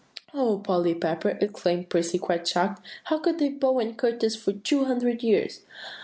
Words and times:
"O 0.33 0.57
Polly 0.57 0.95
Pepper!" 0.95 1.37
exclaimed 1.39 1.89
Percy 1.89 2.17
quite 2.17 2.47
shocked; 2.47 2.81
"how 3.03 3.19
could 3.19 3.37
they 3.37 3.49
bow 3.49 3.77
and 3.77 3.95
courtesy 3.99 4.35
for 4.39 4.53
two 4.53 4.85
hundred 4.85 5.21
years?" 5.21 5.61